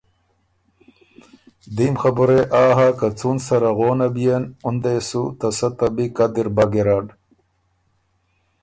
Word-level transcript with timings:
دیم 1.75 1.93
خبُره 2.01 2.37
يې 2.41 2.47
آ 2.63 2.65
هۀ 2.77 2.87
که 2.99 3.07
څُون 3.17 3.37
سره 3.47 3.69
غونه 3.77 4.07
بيېن 4.15 4.43
اُن 4.65 4.75
دې 4.83 4.95
سُو 5.09 5.23
ته 5.39 5.47
سۀ 5.57 5.67
ته 5.77 5.87
بی 5.95 6.05
قدِر 6.17 6.47
بَۀ 6.55 6.65
ګیرډ 6.71 7.07